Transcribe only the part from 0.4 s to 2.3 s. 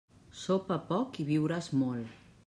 Sopa poc, i viuràs molt.